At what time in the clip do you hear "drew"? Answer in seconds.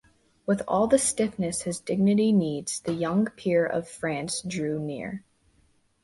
4.41-4.79